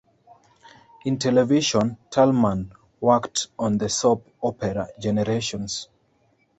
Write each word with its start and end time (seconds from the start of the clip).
In 1.05 1.19
television, 1.19 1.95
Tallman 2.09 2.73
worked 2.99 3.49
on 3.59 3.77
the 3.77 3.87
soap 3.87 4.27
opera, 4.41 4.89
"Generations". 4.99 5.89